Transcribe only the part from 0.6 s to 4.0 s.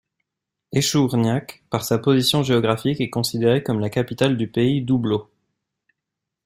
Échourgnac, par sa position géographique est considérée comme la